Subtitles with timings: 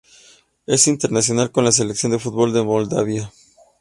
[0.65, 3.31] Es internacional con la selección de fútbol de Moldavia.